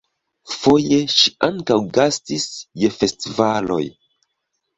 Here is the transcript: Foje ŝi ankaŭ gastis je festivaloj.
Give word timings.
Foje 0.51 0.97
ŝi 1.15 1.33
ankaŭ 1.47 1.77
gastis 1.99 2.47
je 2.85 2.91
festivaloj. 2.97 3.81